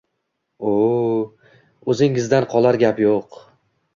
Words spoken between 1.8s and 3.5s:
o‘zingizdan qolar gap yo‘q